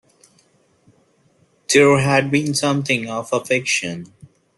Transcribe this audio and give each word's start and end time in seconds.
There 1.71 1.99
had 1.99 2.31
been 2.31 2.55
something 2.55 3.07
of 3.07 3.31
affection. 3.31 4.11